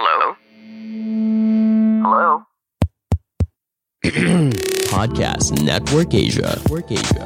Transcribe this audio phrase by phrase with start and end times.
[0.00, 0.32] Hello?
[2.00, 2.30] Hello?
[4.96, 6.56] Podcast Network Asia.
[6.56, 7.20] Network Asia.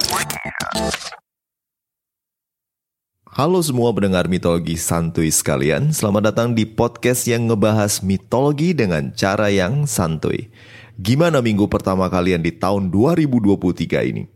[3.31, 9.55] Halo semua pendengar mitologi santuy sekalian, selamat datang di podcast yang ngebahas mitologi dengan cara
[9.55, 10.51] yang santuy.
[10.99, 14.27] Gimana minggu pertama kalian di tahun 2023 ini?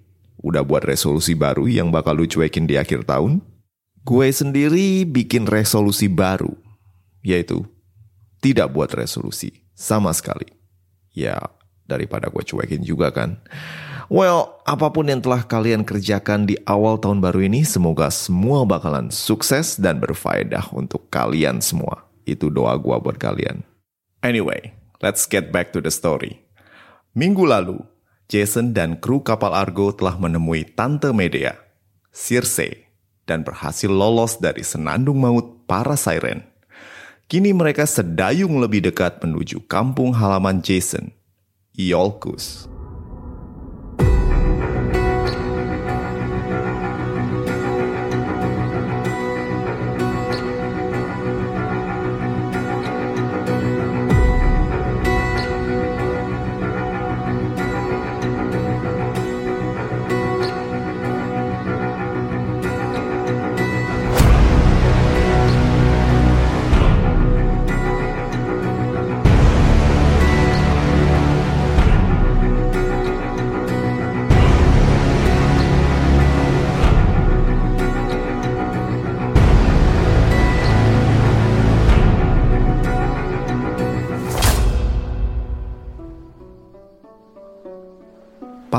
[0.46, 3.42] Udah buat resolusi baru yang bakal lu cuekin di akhir tahun?
[4.06, 6.54] Gue sendiri bikin resolusi baru,
[7.26, 7.66] yaitu
[8.38, 10.50] tidak buat resolusi sama sekali.
[11.14, 11.38] Ya,
[11.88, 13.40] daripada gue cuekin juga kan.
[14.08, 19.12] Well, apa pun yang telah kalian kerjakan di awal tahun baru ini, semoga semua bakalan
[19.12, 22.08] sukses dan berfaedah untuk kalian semua.
[22.24, 23.64] Itu doa gue buat kalian.
[24.24, 24.72] Anyway,
[25.04, 26.40] let's get back to the story.
[27.12, 27.84] Minggu lalu,
[28.32, 31.56] Jason dan kru kapal Argo telah menemui Tante Medea,
[32.12, 32.88] Circe,
[33.28, 36.48] dan berhasil lolos dari senandung maut para siren.
[37.28, 41.12] Kini mereka sedayung lebih dekat menuju kampung halaman Jason,
[41.76, 42.64] Iolcus.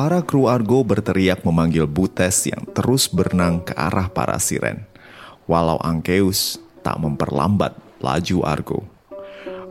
[0.10, 4.82] Para kru Argo berteriak memanggil Butes yang terus berenang ke arah para siren.
[5.46, 8.82] Walau Ankeus tak memperlambat laju Argo.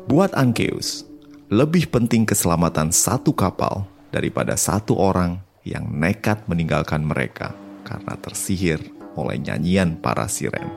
[0.07, 1.03] Buat Ankeus,
[1.51, 3.83] lebih penting keselamatan satu kapal
[4.15, 7.51] daripada satu orang yang nekat meninggalkan mereka
[7.83, 8.79] karena tersihir
[9.19, 10.71] oleh nyanyian para siren.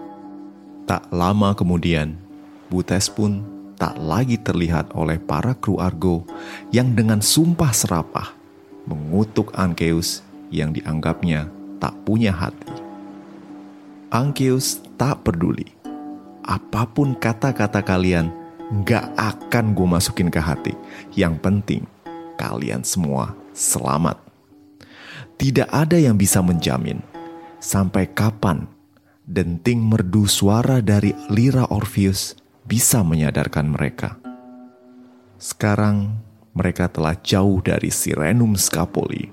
[0.90, 2.18] Tak lama kemudian,
[2.66, 3.46] Butes pun
[3.78, 6.26] tak lagi terlihat oleh para kru Argo
[6.74, 8.41] yang dengan sumpah serapah
[8.86, 11.48] mengutuk Ankeus yang dianggapnya
[11.82, 12.70] tak punya hati.
[14.12, 15.72] Ankeus tak peduli.
[16.44, 18.34] Apa pun kata-kata kalian,
[18.84, 20.74] gak akan gue masukin ke hati.
[21.16, 21.82] Yang penting,
[22.36, 24.20] kalian semua selamat.
[25.40, 27.02] Tidak ada yang bisa menjamin
[27.62, 28.70] sampai kapan
[29.26, 34.18] denting merdu suara dari lira Orpheus bisa menyadarkan mereka.
[35.42, 39.32] Sekarang mereka telah jauh dari Sirenum Scapoli,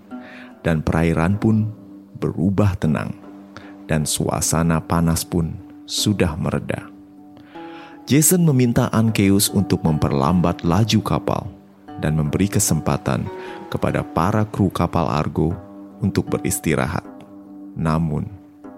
[0.63, 1.71] dan perairan pun
[2.19, 3.15] berubah tenang,
[3.87, 5.55] dan suasana panas pun
[5.89, 6.87] sudah mereda.
[8.09, 11.45] Jason meminta Ankeus untuk memperlambat laju kapal
[12.01, 13.29] dan memberi kesempatan
[13.69, 15.53] kepada para kru kapal Argo
[16.01, 17.05] untuk beristirahat.
[17.77, 18.25] Namun,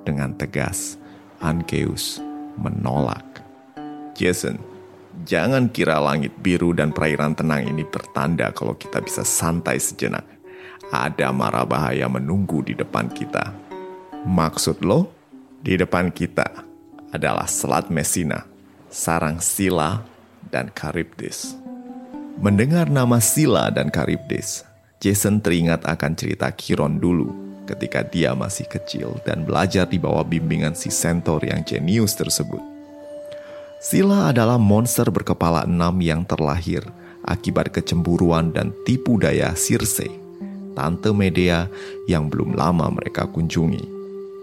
[0.02, 0.98] dengan tegas,
[1.38, 2.18] Ankeus
[2.58, 3.22] menolak.
[4.18, 4.58] Jason,
[5.10, 10.22] Jangan kira langit biru dan perairan tenang ini pertanda kalau kita bisa santai sejenak.
[10.91, 13.54] Ada mara bahaya menunggu di depan kita.
[14.26, 15.10] Maksud lo,
[15.60, 16.47] di depan kita
[17.10, 18.47] adalah Selat Messina,
[18.91, 20.03] Sarang Sila,
[20.50, 21.59] dan Charybdis.
[22.41, 24.65] Mendengar nama Sila dan Charybdis,
[25.03, 27.28] Jason teringat akan cerita Chiron dulu
[27.66, 32.69] ketika dia masih kecil dan belajar di bawah bimbingan si Centaur yang jenius tersebut.
[33.80, 36.84] Sila adalah monster berkepala enam yang terlahir
[37.24, 40.04] akibat kecemburuan dan tipu daya Circe,
[40.76, 41.64] tante Medea
[42.04, 43.80] yang belum lama mereka kunjungi.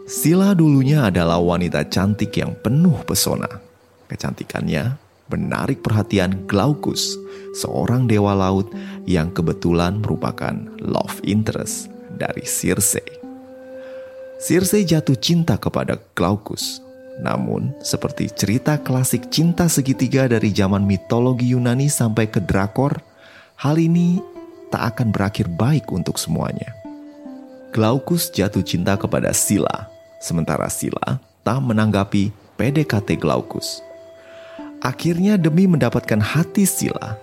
[0.10, 3.62] Sila dulunya adalah wanita cantik yang penuh pesona.
[4.10, 4.98] Kecantikannya
[5.30, 7.14] menarik perhatian Glaucus,
[7.54, 8.74] seorang dewa laut
[9.06, 13.06] yang kebetulan merupakan love interest dari Circe.
[14.42, 16.87] Circe jatuh cinta kepada Glaucus
[17.18, 23.02] namun, seperti cerita klasik cinta segitiga dari zaman mitologi Yunani sampai ke drakor,
[23.58, 24.22] hal ini
[24.70, 26.78] tak akan berakhir baik untuk semuanya.
[27.74, 29.90] Glaucus jatuh cinta kepada Sila,
[30.22, 33.82] sementara Sila tak menanggapi PDKT Glaucus.
[34.86, 37.18] Akhirnya demi mendapatkan hati Sila,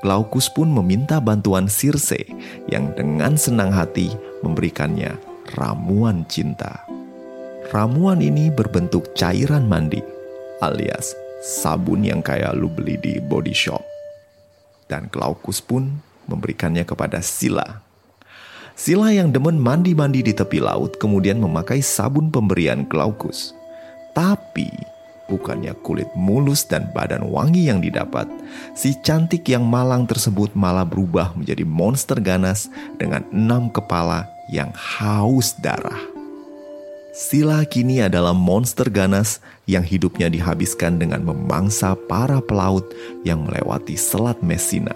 [0.00, 2.24] Glaucus pun meminta bantuan Circe
[2.70, 4.08] yang dengan senang hati
[4.40, 5.12] memberikannya
[5.58, 6.99] ramuan cinta.
[7.70, 10.02] Ramuan ini berbentuk cairan mandi,
[10.58, 13.78] alias sabun yang kayak lu beli di body shop.
[14.90, 17.78] Dan Glaucus pun memberikannya kepada Sila.
[18.74, 23.54] Sila yang demen mandi-mandi di tepi laut kemudian memakai sabun pemberian Glaucus.
[24.18, 24.66] Tapi
[25.30, 28.26] Bukannya kulit mulus dan badan wangi yang didapat,
[28.74, 32.66] si cantik yang malang tersebut malah berubah menjadi monster ganas
[32.98, 36.19] dengan enam kepala yang haus darah.
[37.10, 42.86] Sila kini adalah monster ganas yang hidupnya dihabiskan dengan memangsa para pelaut
[43.26, 44.94] yang melewati Selat Messina.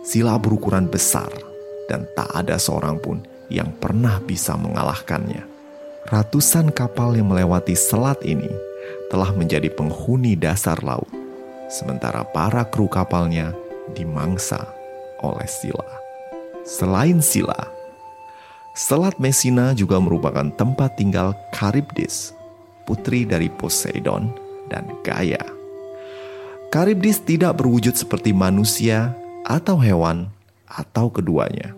[0.00, 1.28] Sila berukuran besar
[1.92, 3.20] dan tak ada seorang pun
[3.52, 5.44] yang pernah bisa mengalahkannya.
[6.08, 8.48] Ratusan kapal yang melewati selat ini
[9.12, 11.12] telah menjadi penghuni dasar laut,
[11.68, 13.52] sementara para kru kapalnya
[13.92, 14.64] dimangsa
[15.20, 15.88] oleh Sila.
[16.64, 17.68] Selain Sila,
[18.78, 22.30] Selat Messina juga merupakan tempat tinggal Charybdis,
[22.86, 24.30] putri dari Poseidon
[24.70, 25.42] dan Gaia.
[26.70, 30.30] Charybdis tidak berwujud seperti manusia atau hewan
[30.70, 31.74] atau keduanya.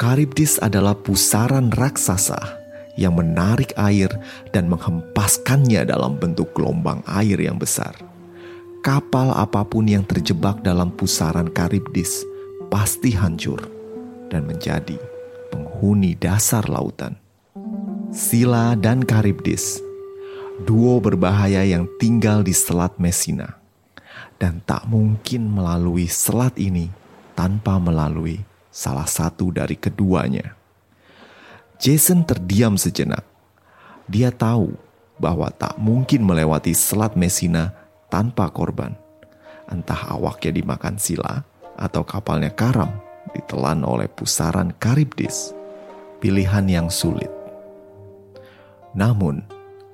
[0.00, 2.40] Charybdis adalah pusaran raksasa
[2.96, 4.08] yang menarik air
[4.56, 7.92] dan menghempaskannya dalam bentuk gelombang air yang besar.
[8.80, 12.24] Kapal apa pun yang terjebak dalam pusaran Karibdis
[12.72, 13.60] pasti hancur
[14.32, 15.11] dan menjadi
[15.52, 17.20] penghuni dasar lautan.
[18.08, 19.84] Sila dan Karibdis,
[20.64, 23.60] duo berbahaya yang tinggal di Selat Messina,
[24.40, 26.88] dan tak mungkin melalui selat ini
[27.36, 28.40] tanpa melalui
[28.72, 30.56] salah satu dari keduanya.
[31.76, 33.24] Jason terdiam sejenak.
[34.08, 34.72] Dia tahu
[35.20, 37.72] bahwa tak mungkin melewati Selat Messina
[38.08, 38.92] tanpa korban.
[39.66, 41.42] Entah awaknya dimakan sila
[41.74, 45.52] atau kapalnya karam ditelan oleh pusaran Karibdis.
[46.22, 47.30] Pilihan yang sulit.
[48.94, 49.42] Namun,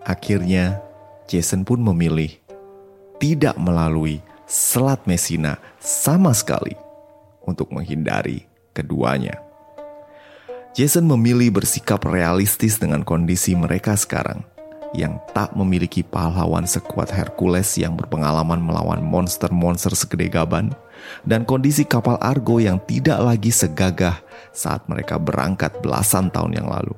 [0.04, 0.82] akhirnya
[1.24, 2.36] Jason pun memilih
[3.16, 6.72] tidak melalui Selat Messina sama sekali
[7.44, 9.40] untuk menghindari keduanya.
[10.76, 14.44] Jason memilih bersikap realistis dengan kondisi mereka sekarang
[14.96, 20.72] yang tak memiliki pahlawan sekuat Hercules yang berpengalaman melawan monster-monster segede gaban
[21.26, 24.20] dan kondisi kapal Argo yang tidak lagi segagah
[24.54, 26.94] saat mereka berangkat belasan tahun yang lalu.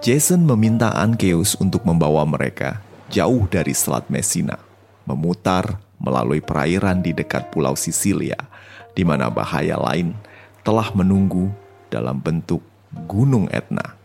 [0.00, 2.80] Jason meminta Ankeus untuk membawa mereka
[3.12, 4.56] jauh dari Selat Messina,
[5.04, 8.38] memutar melalui perairan di dekat Pulau Sisilia,
[8.96, 10.16] di mana bahaya lain
[10.64, 11.52] telah menunggu
[11.92, 12.64] dalam bentuk
[13.04, 13.98] Gunung Etna.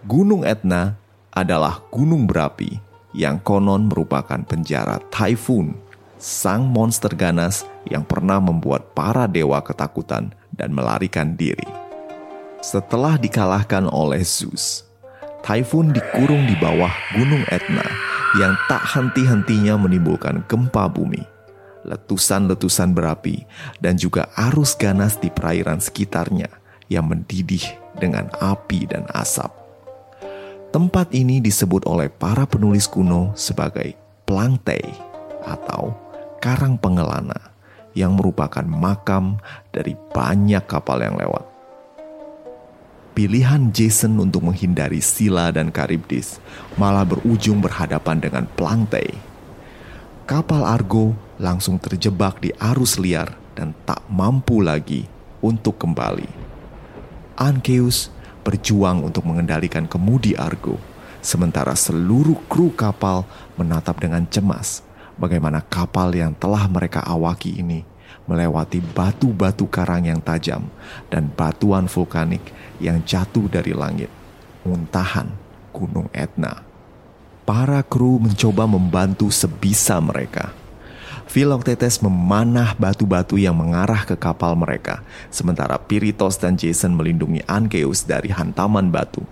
[0.00, 0.96] Gunung Etna
[1.28, 2.80] adalah gunung berapi
[3.12, 5.76] yang konon merupakan penjara Typhoon,
[6.20, 11.66] sang monster ganas yang pernah membuat para dewa ketakutan dan melarikan diri.
[12.60, 14.84] Setelah dikalahkan oleh Zeus,
[15.40, 17.88] Typhoon dikurung di bawah Gunung Etna
[18.36, 21.24] yang tak henti-hentinya menimbulkan gempa bumi,
[21.88, 23.48] letusan-letusan berapi,
[23.80, 26.52] dan juga arus ganas di perairan sekitarnya
[26.92, 27.64] yang mendidih
[27.96, 29.48] dengan api dan asap.
[30.70, 33.96] Tempat ini disebut oleh para penulis kuno sebagai
[34.28, 34.84] Plangtei
[35.42, 36.09] atau
[36.40, 37.52] Karang Pengelana
[37.92, 39.36] yang merupakan makam
[39.76, 41.44] dari banyak kapal yang lewat.
[43.12, 46.40] Pilihan Jason untuk menghindari Sila dan Karibdis
[46.80, 49.12] malah berujung berhadapan dengan Plangtei.
[50.24, 55.04] Kapal Argo langsung terjebak di arus liar dan tak mampu lagi
[55.44, 56.24] untuk kembali.
[57.36, 58.08] Ankeus
[58.40, 60.80] berjuang untuk mengendalikan kemudi Argo,
[61.20, 63.28] sementara seluruh kru kapal
[63.60, 64.88] menatap dengan cemas
[65.20, 67.84] bagaimana kapal yang telah mereka awaki ini
[68.24, 70.64] melewati batu-batu karang yang tajam
[71.12, 72.42] dan batuan vulkanik
[72.80, 74.08] yang jatuh dari langit,
[74.64, 75.28] muntahan
[75.76, 76.64] Gunung Etna.
[77.44, 80.56] Para kru mencoba membantu sebisa mereka–
[81.30, 84.98] Philoctetes memanah batu-batu yang mengarah ke kapal mereka,
[85.30, 89.22] sementara Piritos dan Jason melindungi Ankeus dari hantaman batu.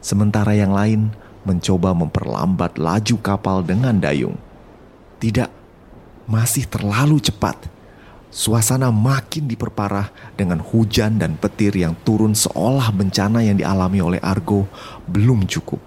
[0.00, 1.12] Sementara yang lain
[1.44, 4.40] mencoba memperlambat laju kapal dengan dayung.
[5.16, 5.50] Tidak,
[6.28, 7.56] masih terlalu cepat.
[8.28, 14.68] Suasana makin diperparah dengan hujan dan petir yang turun seolah bencana yang dialami oleh Argo
[15.08, 15.80] belum cukup.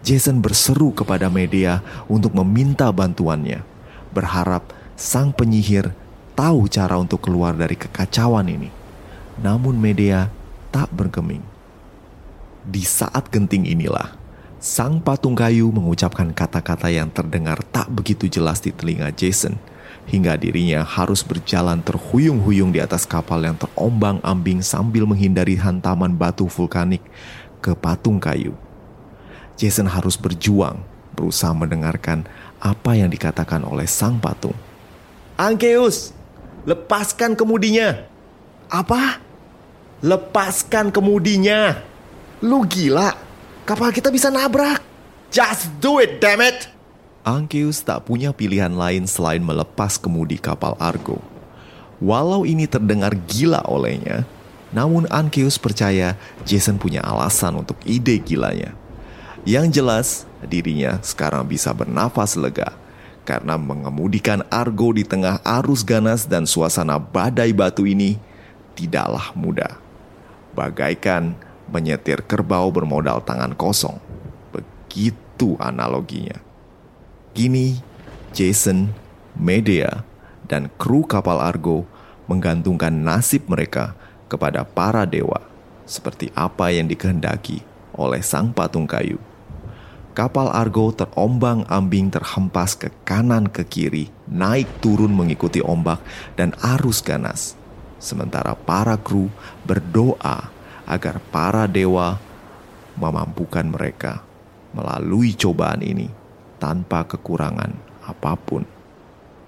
[0.00, 3.60] Jason berseru kepada media untuk meminta bantuannya
[4.16, 5.92] berharap sang penyihir
[6.32, 8.72] tahu cara untuk keluar dari kekacauan ini.
[9.40, 10.32] Namun media
[10.72, 11.44] tak bergeming.
[12.64, 14.19] Di saat genting inilah,
[14.60, 19.56] sang patung kayu mengucapkan kata-kata yang terdengar tak begitu jelas di telinga Jason,
[20.04, 27.00] hingga dirinya harus berjalan terhuyung-huyung di atas kapal yang terombang-ambing sambil menghindari hantaman batu vulkanik
[27.64, 28.52] ke patung kayu.
[29.56, 30.84] Jason harus berjuang
[31.16, 32.28] berusaha mendengarkan
[32.60, 34.56] apa yang dikatakan oleh sang patung.
[35.40, 36.12] Ankeus,
[36.68, 38.04] lepaskan kemudinya.
[38.68, 39.24] Apa?
[40.04, 41.80] Lepaskan kemudinya.
[42.44, 43.29] Lu gila?
[43.70, 44.82] Kapal kita bisa nabrak.
[45.30, 46.66] Just do it, damn it.
[47.22, 51.22] Ankeus tak punya pilihan lain selain melepas kemudi kapal Argo.
[52.02, 54.26] Walau ini terdengar gila olehnya,
[54.74, 58.74] namun Ankeus percaya Jason punya alasan untuk ide gilanya.
[59.46, 60.08] Yang jelas,
[60.42, 62.74] dirinya sekarang bisa bernafas lega
[63.22, 68.18] karena mengemudikan Argo di tengah arus ganas dan suasana badai batu ini
[68.74, 69.78] tidaklah mudah.
[70.58, 71.38] Bagaikan
[71.70, 73.96] menyetir kerbau bermodal tangan kosong.
[74.50, 76.42] Begitu analoginya.
[77.30, 77.78] Kini,
[78.34, 78.90] Jason,
[79.38, 80.02] Medea,
[80.50, 81.86] dan kru kapal Argo
[82.26, 83.94] menggantungkan nasib mereka
[84.26, 85.38] kepada para dewa,
[85.86, 87.62] seperti apa yang dikehendaki
[87.94, 89.18] oleh sang patung kayu.
[90.10, 96.02] Kapal Argo terombang-ambing terhempas ke kanan ke kiri, naik turun mengikuti ombak
[96.34, 97.54] dan arus ganas.
[98.02, 99.30] Sementara para kru
[99.62, 100.50] berdoa
[100.90, 102.18] agar para dewa
[102.98, 104.26] memampukan mereka
[104.74, 106.10] melalui cobaan ini
[106.58, 107.70] tanpa kekurangan
[108.02, 108.66] apa pun.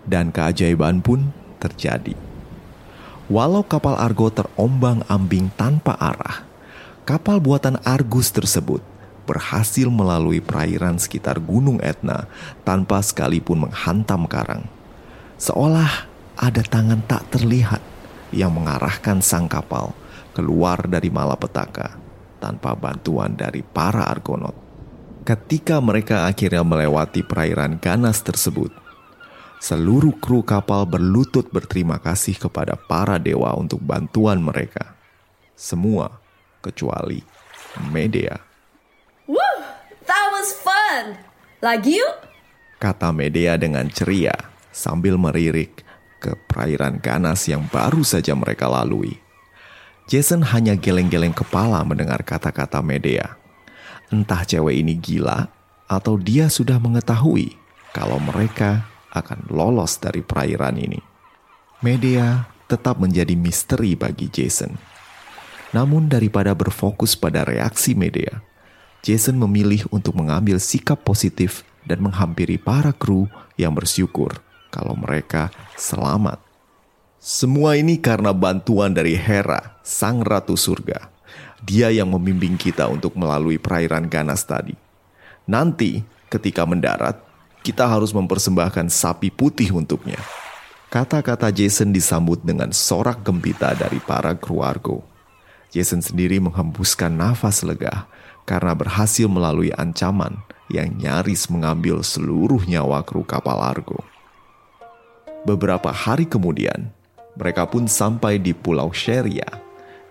[0.02, 2.14] Dan keajaiban pun terjadi.
[3.30, 6.42] Walau kapal Argo terombang-ambing tanpa arah,
[7.06, 8.82] kapal buatan Argus tersebut
[9.22, 12.26] berhasil melalui perairan sekitar Gunung Etna
[12.66, 14.66] tanpa sekalipun menghantam karang.
[15.38, 17.78] Seolah ada tangan tak terlihat
[18.34, 19.94] yang mengarahkan sang kapal
[20.32, 21.96] keluar dari malapetaka
[22.42, 24.56] tanpa bantuan dari para Argonaut.
[25.22, 28.74] Ketika mereka akhirnya melewati perairan ganas tersebut,
[29.62, 34.98] seluruh kru kapal berlutut berterima kasih kepada para dewa untuk bantuan mereka.
[35.54, 36.18] Semua
[36.58, 37.22] kecuali
[37.94, 38.34] Medea.
[39.30, 39.54] Woo!
[40.02, 41.14] That was fun!
[41.62, 42.16] Lagi yuk?
[42.82, 44.34] Kata Medea dengan ceria
[44.74, 45.86] sambil meririk
[46.18, 49.14] ke perairan ganas yang baru saja mereka lalui.
[50.12, 53.32] Jason hanya geleng-geleng kepala mendengar kata-kata Medea.
[54.12, 55.48] Entah cewek ini gila
[55.88, 57.56] atau dia sudah mengetahui
[57.96, 61.00] kalau mereka akan lolos dari perairan ini.
[61.80, 64.76] Medea tetap menjadi misteri bagi Jason.
[65.72, 68.44] Namun daripada berfokus pada reaksi Medea,
[69.00, 75.48] Jason memilih untuk mengambil sikap positif dan menghampiri para kru yang bersyukur kalau mereka
[75.80, 76.51] selamat.
[77.22, 81.06] Semua ini karena bantuan dari Hera, sang ratu surga.
[81.62, 84.74] Dia yang membimbing kita untuk melalui perairan ganas tadi.
[85.46, 87.22] Nanti, ketika mendarat,
[87.62, 90.18] kita harus mempersembahkan sapi putih untuknya.
[90.90, 95.06] Kata-kata Jason disambut dengan sorak gembita dari para kru Argo.
[95.70, 98.10] Jason sendiri menghembuskan nafas lega
[98.50, 104.02] karena berhasil melalui ancaman yang nyaris mengambil seluruh nyawa kru kapal Argo.
[105.46, 106.90] Beberapa hari kemudian,
[107.36, 109.48] mereka pun sampai di Pulau Sheria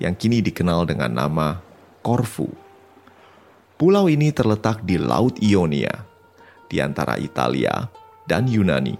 [0.02, 1.48] yang kini dikenal dengan nama
[2.02, 2.50] Korfu.
[3.78, 6.06] Pulau ini terletak di Laut Ionia,
[6.70, 7.90] di antara Italia
[8.26, 8.98] dan Yunani.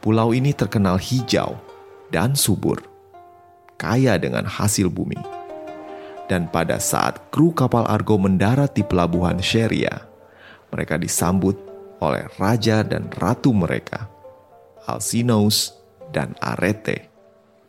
[0.00, 1.60] Pulau ini terkenal hijau
[2.08, 2.80] dan subur,
[3.76, 5.20] kaya dengan hasil bumi.
[6.26, 10.08] Dan pada saat kru kapal Argo mendarat di pelabuhan Sheria,
[10.72, 11.60] mereka disambut
[12.00, 14.08] oleh raja dan ratu mereka,
[14.88, 15.76] Alcinous
[16.10, 17.11] dan Arete.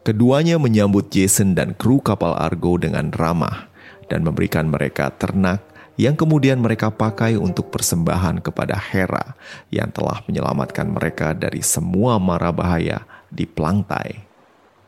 [0.04, 3.72] Keduanya menyambut Jason dan kru kapal Argo dengan ramah
[4.12, 5.64] dan memberikan mereka ternak
[5.96, 9.32] yang kemudian mereka pakai untuk persembahan kepada Hera
[9.72, 14.28] yang telah menyelamatkan mereka dari semua mara bahaya di Plangtai.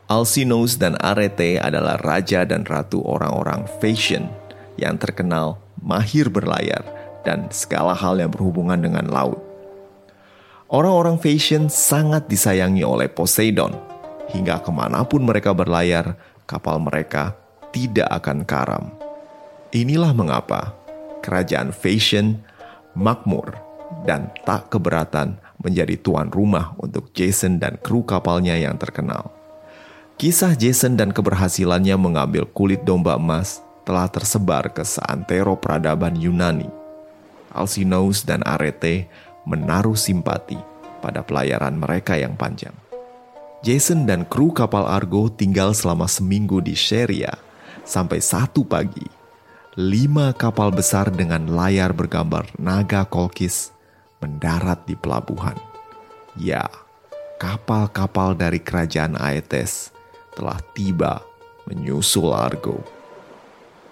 [0.04, 4.28] Alcinous dan Arete adalah raja dan ratu orang-orang fashion
[4.76, 6.84] yang terkenal mahir berlayar
[7.24, 9.40] dan segala hal yang berhubungan dengan laut.
[10.68, 13.85] Orang-orang fashion sangat disayangi oleh Poseidon
[14.30, 17.34] hingga ke mana pun mereka berlayar, kapal mereka
[17.70, 18.84] tidak akan karam.
[19.74, 20.72] Inilah mengapa
[21.20, 22.40] kerajaan fashion,
[22.94, 23.52] makmur,
[24.06, 29.34] dan tak keberatan menjadi tuan rumah untuk Jason dan kru kapalnya yang terkenal.
[30.16, 36.70] Kisah Jason dan keberhasilannya mengambil kulit domba emas telah tersebar ke seantero peradaban Yunani.
[37.52, 39.08] Alcinous dan Arete
[39.44, 40.56] menaruh simpati
[41.04, 42.85] pada pelayaran mereka yang panjang.
[43.64, 47.32] Jason dan kru kapal Argo tinggal selama seminggu di Sheria
[47.88, 49.06] sampai satu pagi.
[49.76, 53.72] Lima kapal besar dengan layar bergambar naga kolkis
[54.20, 55.56] mendarat di pelabuhan.
[56.36, 56.68] Ya,
[57.40, 59.92] kapal-kapal dari kerajaan Aetes
[60.36, 61.24] telah tiba
[61.68, 62.80] menyusul Argo.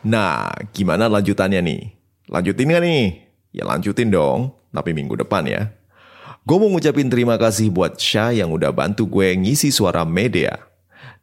[0.05, 1.83] Nah, gimana lanjutannya nih?
[2.29, 3.05] Lanjutin gak nih?
[3.57, 5.73] Ya lanjutin dong, tapi minggu depan ya.
[6.45, 10.61] Gue mau ngucapin terima kasih buat Syah yang udah bantu gue ngisi suara media.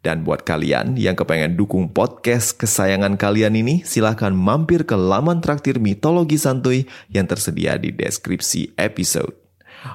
[0.01, 5.77] Dan buat kalian yang kepengen dukung podcast kesayangan kalian ini, silahkan mampir ke laman traktir
[5.77, 9.37] mitologi santuy yang tersedia di deskripsi episode.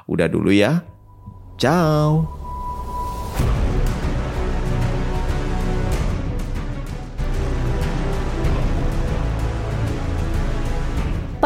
[0.06, 0.86] Udah dulu ya.
[1.58, 2.45] Ciao.